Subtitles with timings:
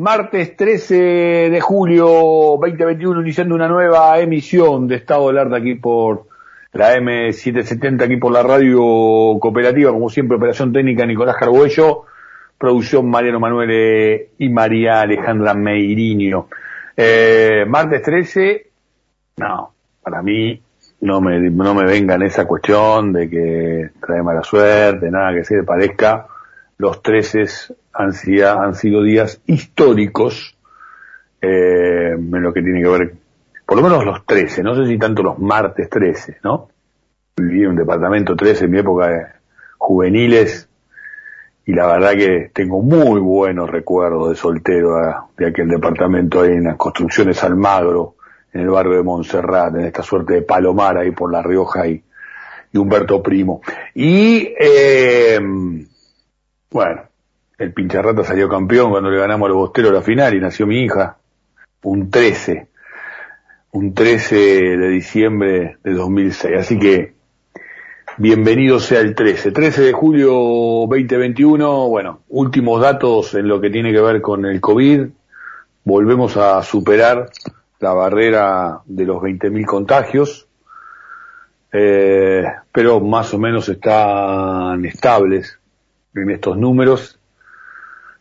[0.00, 0.94] Martes 13
[1.50, 2.06] de julio
[2.58, 6.24] 2021, iniciando una nueva emisión de Estado del Arte aquí por
[6.72, 8.80] la M770, aquí por la radio
[9.38, 12.04] cooperativa, como siempre, operación técnica Nicolás Carbuello,
[12.56, 16.48] producción Mariano Manuel y María Alejandra Meiriño.
[16.96, 18.70] Eh, martes 13,
[19.36, 20.62] no, para mí
[21.02, 25.56] no me, no me vengan esa cuestión de que trae mala suerte, nada que se
[25.56, 26.26] le parezca.
[26.80, 27.44] Los 13
[27.92, 30.56] han, sido, han sido días históricos
[31.42, 33.14] eh, en lo que tiene que ver,
[33.66, 36.70] por lo menos los 13, no sé si tanto los martes 13, ¿no?
[37.36, 39.26] Viví en un departamento 13 en mi época de
[39.76, 40.70] juveniles
[41.66, 46.64] y la verdad que tengo muy buenos recuerdos de soltero de aquel departamento ahí en
[46.64, 48.14] las construcciones Almagro,
[48.54, 52.02] en el barrio de Montserrat, en esta suerte de Palomar ahí por La Rioja y,
[52.72, 53.60] y Humberto Primo.
[53.94, 55.38] Y, eh,
[56.70, 57.02] bueno,
[57.58, 60.82] el pincharrata salió campeón cuando le ganamos a los bosteros la final y nació mi
[60.82, 61.18] hija,
[61.82, 62.68] un 13,
[63.72, 66.56] un 13 de diciembre de 2006.
[66.56, 67.14] Así que,
[68.18, 69.50] bienvenido sea el 13.
[69.50, 70.32] 13 de julio
[70.88, 75.08] 2021, bueno, últimos datos en lo que tiene que ver con el COVID.
[75.84, 77.30] Volvemos a superar
[77.80, 80.46] la barrera de los 20.000 contagios,
[81.72, 85.59] eh, pero más o menos están estables
[86.14, 87.18] en estos números.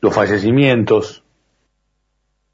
[0.00, 1.24] Los fallecimientos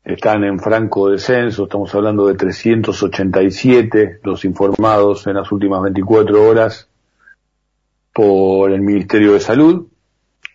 [0.05, 6.89] están en franco descenso, estamos hablando de 387 los informados en las últimas 24 horas
[8.13, 9.87] por el Ministerio de Salud.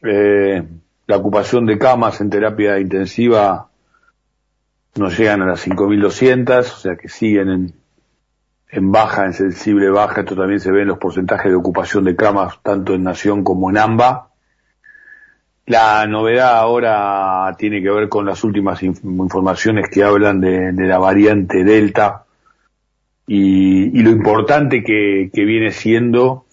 [0.04, 0.64] Eh,
[1.08, 3.70] la ocupación de camas en terapia intensiva
[4.96, 7.74] no llegan a las 5.200, o sea que siguen en,
[8.70, 10.22] en baja, en sensible baja.
[10.22, 13.70] Esto también se ve en los porcentajes de ocupación de camas, tanto en Nación como
[13.70, 14.32] en AMBA.
[15.68, 21.64] La novedad ahora tiene que ver con las últimas informaciones que hablan de, la variante
[21.64, 22.26] Delta
[23.26, 26.46] y, lo importante que, que viene siendo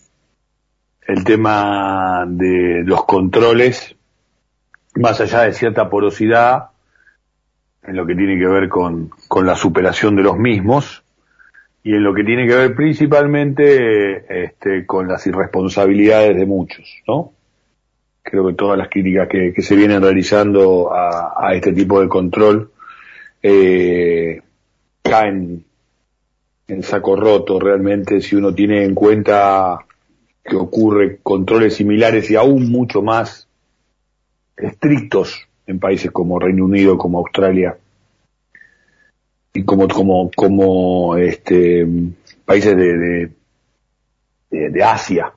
[1.07, 3.95] el tema de los controles,
[4.95, 6.71] más allá de cierta porosidad,
[7.83, 11.03] en lo que tiene que ver con, con la superación de los mismos
[11.83, 17.33] y en lo que tiene que ver principalmente este, con las irresponsabilidades de muchos, ¿no?
[18.23, 22.71] Creo que todas las críticas que, que se vienen realizando a, este tipo de control
[23.43, 24.41] eh,
[25.03, 25.65] caen
[26.69, 29.85] en saco roto realmente si uno tiene en cuenta
[30.45, 33.49] que ocurre controles similares y aún mucho más
[34.57, 37.77] estrictos en países como Reino Unido, como Australia
[39.53, 41.87] y como como como este
[42.45, 43.31] países de
[44.51, 45.33] de, de Asia,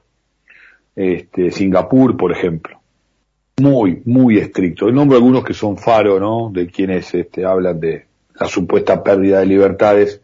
[0.95, 2.79] este Singapur, por ejemplo,
[3.57, 4.87] muy muy estricto.
[4.87, 6.49] El nombre algunos que son faro, ¿no?
[6.51, 8.05] De quienes este hablan de
[8.39, 10.21] la supuesta pérdida de libertades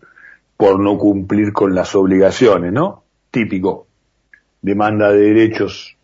[0.57, 3.03] por no cumplir con las obligaciones, ¿no?
[3.31, 3.87] Típico.
[4.61, 5.97] Demanda de derechos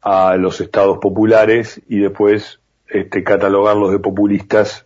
[0.00, 4.84] a los estados populares y después este, catalogarlos de populistas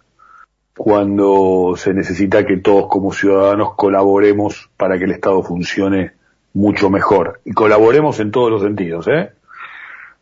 [0.76, 6.12] cuando se necesita que todos como ciudadanos colaboremos para que el Estado funcione
[6.58, 7.40] mucho mejor.
[7.44, 9.30] Y colaboremos en todos los sentidos, ¿eh?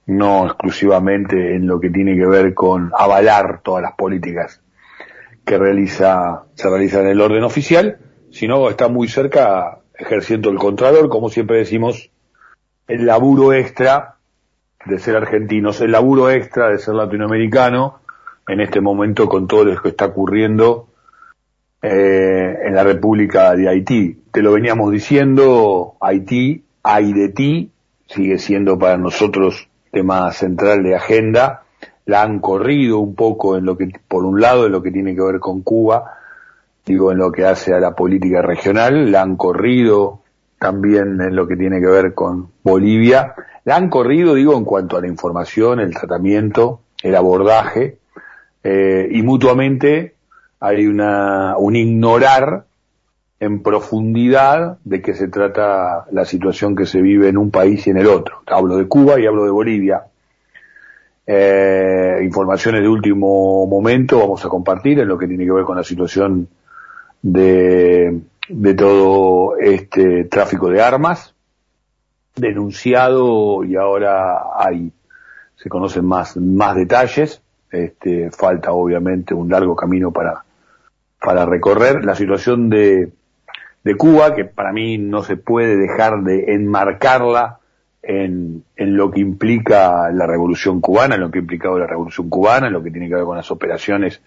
[0.05, 4.61] No exclusivamente en lo que tiene que ver con avalar todas las políticas
[5.47, 7.99] que realiza, se realizan en el orden oficial,
[8.31, 12.11] sino está muy cerca ejerciendo el Contralor, como siempre decimos,
[12.87, 14.17] el laburo extra
[14.85, 18.01] de ser argentinos, el laburo extra de ser latinoamericano,
[18.47, 20.89] en este momento con todo lo que está ocurriendo
[21.81, 24.23] eh, en la República de Haití.
[24.37, 26.63] Te lo veníamos diciendo, Haití,
[27.35, 27.71] ti,
[28.07, 31.63] sigue siendo para nosotros tema central de agenda.
[32.05, 35.15] La han corrido un poco en lo que, por un lado, en lo que tiene
[35.15, 36.19] que ver con Cuba,
[36.85, 40.21] digo, en lo que hace a la política regional, la han corrido
[40.59, 43.33] también en lo que tiene que ver con Bolivia.
[43.65, 48.01] La han corrido, digo, en cuanto a la información, el tratamiento, el abordaje,
[48.63, 50.17] eh, y mutuamente
[50.61, 52.67] hay una, un ignorar
[53.39, 57.91] en profundidad de qué se trata la situación que se vive en un país y
[57.91, 58.43] en el otro.
[58.47, 60.05] Hablo de Cuba y hablo de Bolivia.
[61.27, 65.77] Eh, informaciones de último momento vamos a compartir en lo que tiene que ver con
[65.77, 66.49] la situación
[67.21, 71.35] de, de todo este tráfico de armas,
[72.37, 74.93] denunciado y ahora hay,
[75.57, 77.43] se conocen más, más detalles.
[77.71, 80.45] Este, falta obviamente un largo camino para,
[81.21, 82.05] para recorrer.
[82.05, 83.11] La situación de,
[83.87, 87.61] de Cuba, que para mí no se puede dejar de enmarcarla
[88.03, 92.29] en, en lo que implica la revolución cubana, en lo que ha implicado la revolución
[92.29, 94.21] cubana, en lo que tiene que ver con las operaciones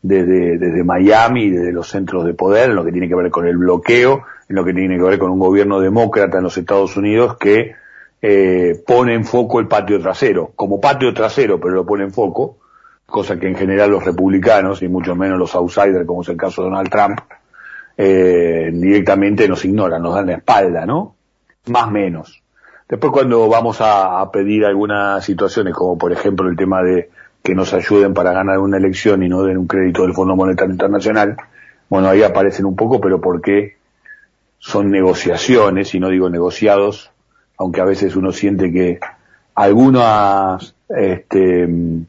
[0.00, 3.46] desde, desde Miami, desde los centros de poder, en lo que tiene que ver con
[3.46, 6.96] el bloqueo, en lo que tiene que ver con un gobierno demócrata en los Estados
[6.96, 7.74] Unidos que
[8.22, 12.56] eh, pone en foco el patio trasero, como patio trasero, pero lo pone en foco,
[13.04, 16.62] cosa que en general los republicanos y mucho menos los outsiders, como es el caso
[16.62, 17.20] de Donald Trump,
[17.96, 21.14] eh, directamente nos ignoran, nos dan la espalda, ¿no?
[21.66, 22.42] Más menos.
[22.88, 27.10] Después cuando vamos a, pedir algunas situaciones, como por ejemplo el tema de
[27.42, 30.72] que nos ayuden para ganar una elección y no den un crédito del Fondo Monetario
[30.72, 31.36] Internacional,
[31.88, 33.76] bueno, ahí aparecen un poco, pero porque
[34.58, 37.10] son negociaciones, y no digo negociados,
[37.58, 38.98] aunque a veces uno siente que
[39.54, 42.06] algunas este, de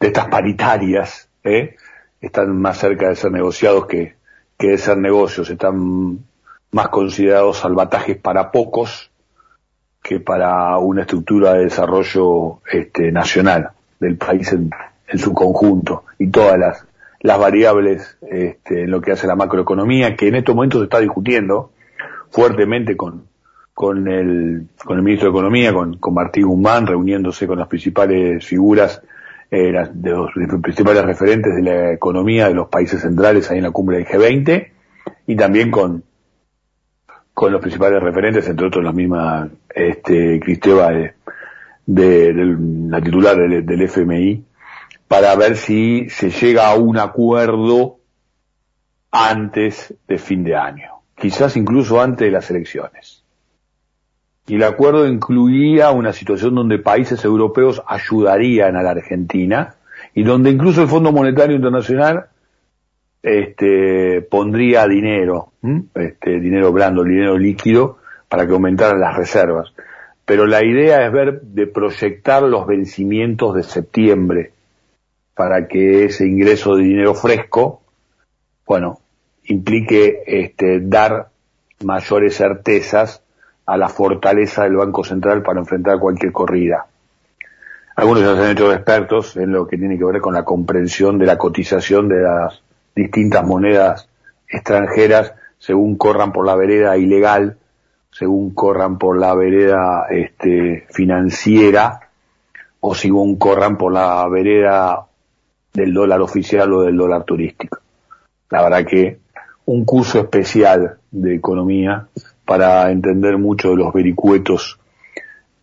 [0.00, 1.76] estas paritarias ¿eh?
[2.20, 4.17] están más cerca de ser negociados que,
[4.58, 6.18] que ser negocios, están
[6.72, 9.10] más considerados salvatajes para pocos
[10.02, 13.70] que para una estructura de desarrollo este, nacional
[14.00, 14.70] del país en,
[15.16, 16.86] su conjunto y todas las,
[17.20, 21.00] las variables este, en lo que hace la macroeconomía, que en estos momentos se está
[21.00, 21.70] discutiendo
[22.30, 23.24] fuertemente con,
[23.72, 28.44] con, el, con el ministro de Economía, con, con Martín Guzmán, reuniéndose con las principales
[28.44, 29.02] figuras
[29.50, 30.30] eh, de los
[30.62, 34.70] principales referentes de la economía de los países centrales ahí en la cumbre del G20
[35.26, 36.04] y también con,
[37.32, 41.14] con los principales referentes, entre otros la misma este, Cristeva de,
[41.86, 44.44] la titular del, del, FMI,
[45.06, 48.00] para ver si se llega a un acuerdo
[49.10, 53.17] antes de fin de año, quizás incluso antes de las elecciones
[54.48, 59.74] y el acuerdo incluía una situación donde países europeos ayudarían a la Argentina
[60.14, 62.28] y donde incluso el Fondo Monetario Internacional
[63.22, 65.52] este, pondría dinero,
[65.94, 69.74] este, dinero blando, dinero líquido, para que aumentaran las reservas.
[70.24, 74.52] Pero la idea es ver de proyectar los vencimientos de septiembre
[75.34, 77.82] para que ese ingreso de dinero fresco,
[78.66, 79.00] bueno,
[79.44, 81.28] implique este, dar
[81.84, 83.22] mayores certezas
[83.68, 86.86] a la fortaleza del Banco Central para enfrentar cualquier corrida.
[87.96, 91.18] Algunos ya se han hecho expertos en lo que tiene que ver con la comprensión
[91.18, 92.62] de la cotización de las
[92.96, 94.08] distintas monedas
[94.48, 97.58] extranjeras según corran por la vereda ilegal,
[98.10, 102.08] según corran por la vereda este, financiera
[102.80, 105.04] o según corran por la vereda
[105.74, 107.80] del dólar oficial o del dólar turístico.
[108.48, 109.18] La verdad que
[109.66, 112.08] un curso especial de economía
[112.48, 114.80] para entender mucho de los vericuetos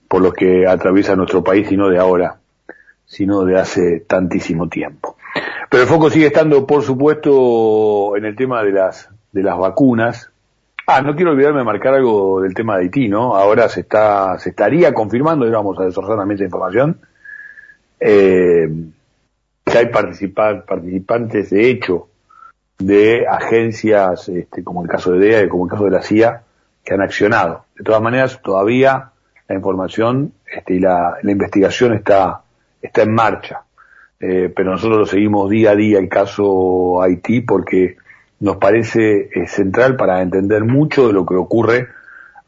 [0.07, 2.37] por los que atraviesa nuestro país y no de ahora,
[3.07, 5.17] sino de hace tantísimo tiempo.
[5.67, 10.29] Pero el foco sigue estando, por supuesto, en el tema de las, de las vacunas.
[10.85, 13.35] Ah, no quiero olvidarme de marcar algo del tema de Haití, ¿no?
[13.35, 16.99] Ahora se está, se estaría confirmando, y vamos a desorzar también esa información,
[17.99, 18.69] eh,
[19.65, 22.09] que hay participantes de hecho
[22.77, 26.44] de agencias, este, como el caso de DEA como el caso de la CIA,
[26.85, 27.65] que han accionado.
[27.75, 29.09] De todas maneras, todavía
[29.47, 32.41] la información este, y la, investigación está,
[32.81, 33.61] está en marcha.
[34.19, 37.97] Eh, pero nosotros lo seguimos día a día el caso Haití porque
[38.39, 41.89] nos parece eh, central para entender mucho de lo que ocurre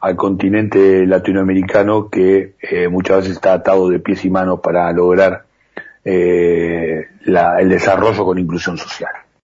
[0.00, 5.44] al continente latinoamericano que eh, muchas veces está atado de pies y manos para lograr
[6.04, 9.12] el desarrollo con inclusión social.